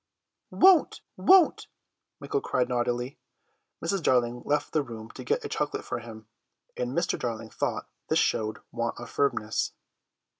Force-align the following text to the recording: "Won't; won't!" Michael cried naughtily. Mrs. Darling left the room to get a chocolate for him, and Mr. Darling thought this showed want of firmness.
"Won't; 0.49 1.01
won't!" 1.15 1.67
Michael 2.19 2.41
cried 2.41 2.67
naughtily. 2.67 3.19
Mrs. 3.85 4.01
Darling 4.01 4.41
left 4.47 4.73
the 4.73 4.81
room 4.81 5.11
to 5.11 5.23
get 5.23 5.45
a 5.45 5.47
chocolate 5.47 5.85
for 5.85 5.99
him, 5.99 6.25
and 6.75 6.97
Mr. 6.97 7.19
Darling 7.19 7.51
thought 7.51 7.87
this 8.07 8.17
showed 8.17 8.61
want 8.71 8.99
of 8.99 9.11
firmness. 9.11 9.73